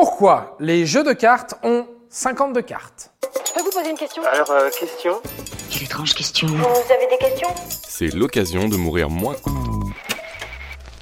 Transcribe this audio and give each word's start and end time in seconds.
Pourquoi 0.00 0.56
les 0.60 0.86
jeux 0.86 1.02
de 1.02 1.12
cartes 1.12 1.56
ont 1.64 1.84
52 2.08 2.62
cartes 2.62 3.10
Je 3.44 3.52
peux 3.52 3.62
vous 3.62 3.72
poser 3.72 3.90
une 3.90 3.96
question 3.96 4.22
Alors, 4.32 4.48
euh, 4.52 4.70
question 4.70 5.14
Quelle 5.72 5.82
étrange 5.82 6.14
question. 6.14 6.46
Vous 6.46 6.92
avez 6.92 7.08
des 7.10 7.18
questions 7.18 7.48
C'est 7.68 8.14
l'occasion 8.14 8.68
de 8.68 8.76
mourir 8.76 9.10
moins. 9.10 9.34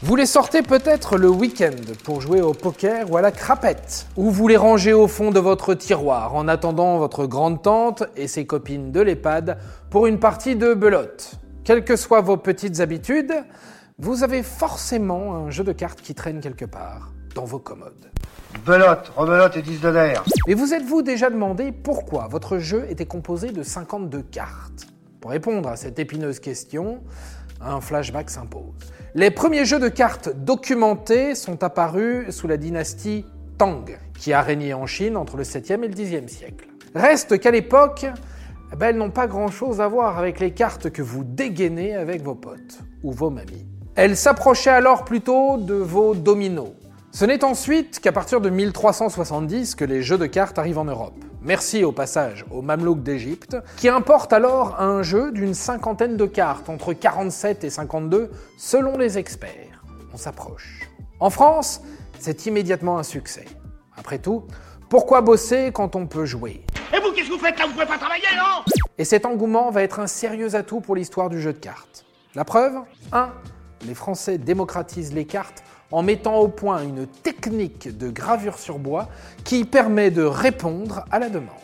Vous 0.01 0.17
les 0.17 0.25
sortez 0.25 0.63
peut-être 0.63 1.19
le 1.19 1.29
week-end 1.29 1.77
pour 2.05 2.23
jouer 2.23 2.41
au 2.41 2.55
poker 2.55 3.11
ou 3.11 3.19
à 3.19 3.21
la 3.21 3.33
crapette, 3.33 4.07
ou 4.17 4.31
vous 4.31 4.49
les 4.49 4.57
rangez 4.57 4.95
au 4.95 5.09
fond 5.09 5.31
de 5.31 5.41
votre 5.41 5.75
tiroir 5.75 6.35
en 6.35 6.49
attendant 6.49 6.97
votre 6.97 7.27
grande 7.27 7.61
tante 7.61 8.05
et 8.17 8.29
ses 8.29 8.47
copines 8.47 8.93
de 8.93 9.03
l'EHPAD 9.03 9.59
pour 9.91 10.07
une 10.07 10.19
partie 10.19 10.57
de 10.57 10.73
belote. 10.73 11.33
Quelles 11.65 11.85
que 11.85 11.97
soient 11.97 12.23
vos 12.23 12.39
petites 12.39 12.81
habitudes, 12.81 13.45
vous 13.99 14.25
avez 14.25 14.43
forcément 14.43 15.35
un 15.35 15.51
jeu 15.51 15.65
de 15.65 15.73
cartes 15.73 16.01
qui 16.01 16.15
traîne 16.15 16.41
quelque 16.41 16.65
part 16.65 17.11
dans 17.37 17.45
vos 17.45 17.59
commodes. 17.59 18.11
Belote, 18.65 19.13
rebelote 19.15 19.57
et 19.59 19.63
10 19.63 19.81
de 19.83 19.89
l'air. 19.91 20.25
Mais 20.49 20.55
vous 20.55 20.73
êtes-vous 20.73 21.03
déjà 21.03 21.29
demandé 21.29 21.71
pourquoi 21.71 22.29
votre 22.29 22.59
jeu 22.59 22.87
était 22.89 23.05
composé 23.05 23.53
de 23.53 23.63
52 23.63 24.23
cartes? 24.23 24.87
Pour 25.21 25.31
répondre 25.31 25.69
à 25.69 25.77
cette 25.77 25.99
épineuse 25.99 26.41
question, 26.41 27.03
un 27.61 27.83
flashback 27.83 28.31
s'impose. 28.31 28.75
Les 29.15 29.31
premiers 29.31 29.67
jeux 29.67 29.79
de 29.79 29.89
cartes 29.89 30.31
documentés 30.35 31.35
sont 31.35 31.63
apparus 31.63 32.31
sous 32.31 32.49
la 32.49 32.57
dynastie 32.57 33.27
Tang, 33.59 33.85
qui 34.19 34.33
a 34.33 34.41
régné 34.41 34.73
en 34.73 34.87
Chine 34.87 35.19
entre 35.19 35.37
le 35.37 35.43
7e 35.43 35.85
et 35.85 35.89
le 35.89 35.95
10e 35.95 36.29
siècle. 36.29 36.69
Reste 36.95 37.39
qu'à 37.39 37.51
l'époque, 37.51 38.07
eh 38.73 38.77
ben, 38.77 38.89
elles 38.89 38.97
n'ont 38.97 39.11
pas 39.11 39.27
grand-chose 39.27 39.83
à 39.83 39.89
voir 39.89 40.19
avec 40.19 40.41
les 40.41 40.53
cartes 40.53 40.89
que 40.89 41.03
vous 41.03 41.23
dégainez 41.23 41.95
avec 41.95 42.23
vos 42.23 42.35
potes 42.35 42.79
ou 43.03 43.13
vos 43.13 43.29
mamies. 43.29 43.67
Elles 43.95 44.17
s'approchaient 44.17 44.71
alors 44.71 45.05
plutôt 45.05 45.59
de 45.59 45.75
vos 45.75 46.15
dominos. 46.15 46.73
Ce 47.19 47.25
n'est 47.25 47.45
ensuite 47.45 48.01
qu'à 48.01 48.13
partir 48.13 48.43
de 48.43 48.51
1370 48.51 49.75
que 49.75 49.87
les 49.87 50.03
jeux 50.03 50.19
de 50.19 50.27
cartes 50.27 50.59
arrivent 50.59 50.77
en 50.77 50.85
Europe. 50.85 51.15
Merci 51.41 51.83
au 51.83 51.91
passage 51.91 52.45
aux 52.51 52.61
Mamelouks 52.61 53.03
d'Égypte, 53.03 53.57
qui 53.79 53.89
importent 53.89 54.35
alors 54.35 54.79
un 54.83 55.03
jeu 55.03 55.33
d'une 55.33 55.55
cinquantaine 55.55 56.19
de 56.19 56.27
cartes, 56.27 56.69
entre 56.69 56.93
47 56.93 57.65
et 57.65 57.71
52 57.71 58.31
selon 58.59 58.99
les 58.99 59.17
experts. 59.17 59.83
On 60.13 60.19
s'approche. 60.19 60.91
En 61.19 61.31
France, 61.31 61.81
c'est 62.19 62.45
immédiatement 62.45 62.99
un 62.99 63.03
succès. 63.03 63.47
Après 63.97 64.19
tout, 64.19 64.45
pourquoi 64.91 65.23
bosser 65.23 65.71
quand 65.73 65.97
on 65.97 66.07
peut 66.07 66.27
jouer? 66.27 66.67
Et 66.95 67.01
vous, 67.01 67.13
qu'est-ce 67.13 67.29
que 67.29 67.33
vous 67.33 67.39
faites 67.39 67.59
là? 67.59 67.65
Vous 67.65 67.73
pouvez 67.73 67.87
pas 67.87 67.97
travailler, 67.97 68.25
non? 68.37 68.63
Et 68.99 69.07
cet 69.07 69.25
engouement 69.25 69.71
va 69.71 69.83
être 69.83 70.01
un 70.01 70.07
sérieux 70.07 70.55
atout 70.55 70.83
pour 70.83 70.95
l'histoire 70.95 71.31
du 71.31 71.41
jeu 71.41 71.55
de 71.55 71.59
cartes. 71.59 72.05
La 72.35 72.45
preuve? 72.45 72.75
1. 73.13 73.31
Les 73.87 73.95
Français 73.95 74.37
démocratisent 74.37 75.15
les 75.15 75.25
cartes 75.25 75.63
en 75.93 76.03
mettant 76.03 76.37
au 76.37 76.49
point 76.49 76.83
une 76.83 77.07
technique 77.07 77.97
de 77.97 78.11
gravure 78.11 78.59
sur 78.59 78.79
bois 78.79 79.09
qui 79.45 79.65
permet 79.65 80.11
de 80.11 80.23
répondre 80.23 81.05
à 81.11 81.19
la 81.19 81.29
demande. 81.29 81.55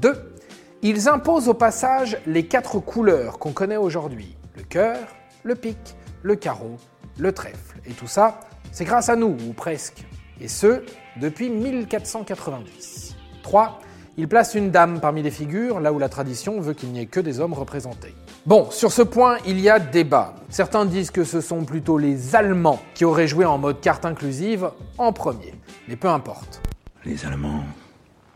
2. 0.00 0.34
Ils 0.82 1.08
imposent 1.08 1.48
au 1.48 1.54
passage 1.54 2.18
les 2.26 2.46
quatre 2.46 2.78
couleurs 2.78 3.38
qu'on 3.38 3.52
connaît 3.52 3.76
aujourd'hui. 3.76 4.36
Le 4.56 4.62
cœur, 4.62 4.98
le 5.42 5.54
pic, 5.54 5.96
le 6.22 6.36
carreau, 6.36 6.76
le 7.18 7.32
trèfle. 7.32 7.80
Et 7.86 7.92
tout 7.92 8.06
ça, 8.06 8.40
c'est 8.72 8.84
grâce 8.84 9.08
à 9.08 9.16
nous, 9.16 9.36
ou 9.48 9.52
presque. 9.52 10.04
Et 10.40 10.48
ce, 10.48 10.82
depuis 11.20 11.50
1490. 11.50 13.16
3. 13.42 13.80
Ils 14.18 14.28
placent 14.28 14.54
une 14.54 14.70
dame 14.70 15.00
parmi 15.00 15.22
les 15.22 15.30
figures, 15.30 15.80
là 15.80 15.92
où 15.92 15.98
la 15.98 16.08
tradition 16.08 16.60
veut 16.60 16.74
qu'il 16.74 16.90
n'y 16.90 17.00
ait 17.00 17.06
que 17.06 17.20
des 17.20 17.40
hommes 17.40 17.54
représentés. 17.54 18.14
Bon, 18.46 18.70
sur 18.70 18.92
ce 18.92 19.02
point, 19.02 19.38
il 19.44 19.58
y 19.58 19.68
a 19.68 19.80
débat. 19.80 20.36
Certains 20.50 20.84
disent 20.84 21.10
que 21.10 21.24
ce 21.24 21.40
sont 21.40 21.64
plutôt 21.64 21.98
les 21.98 22.36
Allemands 22.36 22.80
qui 22.94 23.04
auraient 23.04 23.26
joué 23.26 23.44
en 23.44 23.58
mode 23.58 23.80
carte 23.80 24.04
inclusive 24.04 24.70
en 24.98 25.12
premier. 25.12 25.52
Mais 25.88 25.96
peu 25.96 26.06
importe. 26.06 26.62
Les 27.04 27.26
Allemands. 27.26 27.64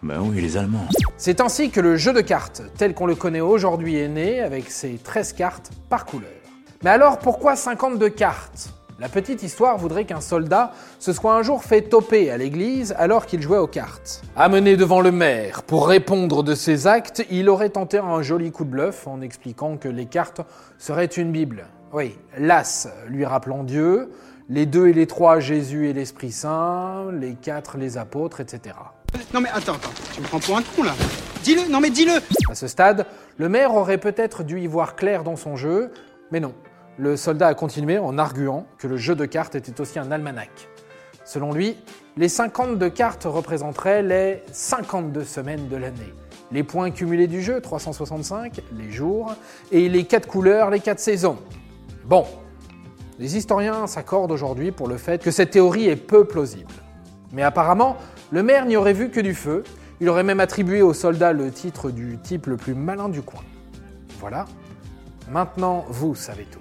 Ben 0.03 0.21
oui, 0.21 0.41
les 0.41 0.57
Allemands. 0.57 0.89
C'est 1.17 1.41
ainsi 1.41 1.71
que 1.71 1.81
le 1.81 1.95
jeu 1.97 2.13
de 2.13 2.23
cartes, 2.23 2.63
tel 2.77 2.93
qu'on 2.93 3.07
le 3.07 3.15
connaît 3.15 3.41
aujourd'hui, 3.41 3.99
est 3.99 4.09
né 4.09 4.41
avec 4.41 4.69
ses 4.69 4.95
13 4.95 5.33
cartes 5.35 5.71
par 5.89 6.07
couleur. 6.07 6.29
Mais 6.83 6.91
alors 6.91 7.21
pourquoi 7.21 7.55
52 7.55 8.09
cartes? 8.09 8.75
La 9.01 9.09
petite 9.09 9.43
histoire 9.43 9.79
voudrait 9.79 10.05
qu'un 10.05 10.21
soldat 10.21 10.73
se 10.99 11.15
soit 11.15 11.35
un 11.35 11.43
jour 11.43 11.65
fait 11.65 11.81
toper 11.81 12.31
à 12.31 12.37
l'église 12.37 12.95
alors 12.99 13.25
qu'il 13.25 13.41
jouait 13.41 13.57
aux 13.57 13.67
cartes. 13.67 14.21
Amené 14.37 14.77
devant 14.77 15.01
le 15.01 15.11
maire 15.11 15.63
pour 15.63 15.89
répondre 15.89 16.43
de 16.43 16.55
ses 16.55 16.87
actes, 16.87 17.25
il 17.31 17.49
aurait 17.49 17.71
tenté 17.71 17.97
un 17.97 18.21
joli 18.21 18.53
coup 18.53 18.65
de 18.65 18.69
bluff 18.69 19.07
en 19.07 19.23
expliquant 19.23 19.79
que 19.79 19.89
les 19.89 20.05
cartes 20.05 20.43
seraient 20.77 21.07
une 21.07 21.33
Bible. 21.33 21.65
Oui, 21.95 22.19
l'as 22.37 22.89
lui 23.09 23.25
rappelant 23.25 23.65
Dieu, 23.65 24.11
les 24.51 24.67
deux 24.67 24.89
et 24.89 24.93
les 24.93 25.07
trois 25.07 25.41
Jésus 25.41 25.89
et 25.89 25.95
l'Esprit 25.95 26.31
Saint, 26.31 27.07
les 27.11 27.37
quatre 27.37 27.79
les 27.79 27.97
apôtres, 27.97 28.41
etc. 28.41 28.75
Non 29.33 29.41
mais 29.41 29.49
attends, 29.49 29.77
attends, 29.77 29.93
tu 30.15 30.21
me 30.21 30.27
prends 30.27 30.41
pour 30.41 30.59
un 30.59 30.63
con 30.77 30.83
là. 30.83 30.93
Dis-le, 31.43 31.71
non 31.71 31.81
mais 31.81 31.89
dis-le 31.89 32.21
À 32.51 32.55
ce 32.55 32.69
stade, 32.69 33.07
le 33.39 33.49
maire 33.49 33.75
aurait 33.75 33.97
peut-être 33.97 34.43
dû 34.43 34.61
y 34.61 34.67
voir 34.67 34.95
clair 34.95 35.25
dans 35.25 35.37
son 35.37 35.57
jeu, 35.57 35.91
mais 36.31 36.41
non. 36.41 36.53
Le 37.01 37.17
soldat 37.17 37.47
a 37.47 37.55
continué 37.55 37.97
en 37.97 38.19
arguant 38.19 38.67
que 38.77 38.87
le 38.87 38.99
jeu 38.99 39.15
de 39.15 39.25
cartes 39.25 39.55
était 39.55 39.81
aussi 39.81 39.99
un 39.99 40.11
almanach. 40.11 40.69
Selon 41.25 41.51
lui, 41.51 41.79
les 42.19 42.29
52 42.29 42.91
cartes 42.91 43.25
représenteraient 43.25 44.03
les 44.03 44.43
52 44.53 45.25
semaines 45.25 45.67
de 45.69 45.77
l'année. 45.77 46.13
Les 46.53 46.63
points 46.63 46.91
cumulés 46.91 47.27
du 47.27 47.41
jeu, 47.41 47.63
365, 47.63 48.61
les 48.77 48.91
jours, 48.91 49.35
et 49.73 49.89
les 49.89 50.05
4 50.05 50.29
couleurs, 50.29 50.69
les 50.69 50.81
4 50.81 50.99
saisons. 50.99 51.39
Bon, 52.05 52.27
les 53.19 53.35
historiens 53.35 53.87
s'accordent 53.87 54.33
aujourd'hui 54.33 54.71
pour 54.71 54.87
le 54.87 54.99
fait 54.99 55.23
que 55.23 55.31
cette 55.31 55.53
théorie 55.53 55.89
est 55.89 55.97
peu 55.97 56.27
plausible. 56.27 56.75
Mais 57.33 57.43
apparemment, 57.43 57.97
le 58.31 58.43
maire 58.43 58.67
n'y 58.67 58.77
aurait 58.77 58.93
vu 58.93 59.09
que 59.09 59.21
du 59.21 59.33
feu, 59.33 59.65
il 60.03 60.09
aurait 60.11 60.23
même 60.23 60.41
attribué 60.41 60.83
au 60.83 60.93
soldat 60.93 61.33
le 61.33 61.51
titre 61.51 61.91
du 61.91 62.19
type 62.19 62.45
le 62.45 62.59
plus 62.59 62.75
malin 62.75 63.09
du 63.09 63.23
coin. 63.23 63.41
Voilà, 64.19 64.45
maintenant 65.31 65.87
vous 65.89 66.15
savez 66.15 66.45
tout. 66.45 66.61